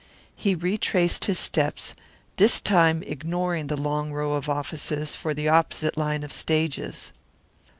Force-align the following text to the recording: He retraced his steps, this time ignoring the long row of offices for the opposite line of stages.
He 0.35 0.55
retraced 0.55 1.25
his 1.25 1.37
steps, 1.37 1.93
this 2.37 2.59
time 2.59 3.03
ignoring 3.03 3.67
the 3.67 3.79
long 3.79 4.11
row 4.11 4.33
of 4.33 4.49
offices 4.49 5.15
for 5.15 5.35
the 5.35 5.47
opposite 5.47 5.95
line 5.95 6.23
of 6.23 6.33
stages. 6.33 7.11